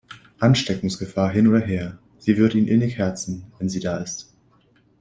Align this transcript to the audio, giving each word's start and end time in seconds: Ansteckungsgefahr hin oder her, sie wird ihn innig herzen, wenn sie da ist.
Ansteckungsgefahr 0.39 1.29
hin 1.29 1.47
oder 1.47 1.59
her, 1.59 1.99
sie 2.17 2.35
wird 2.37 2.55
ihn 2.55 2.67
innig 2.67 2.97
herzen, 2.97 3.43
wenn 3.59 3.69
sie 3.69 3.79
da 3.81 3.97
ist. 3.97 4.33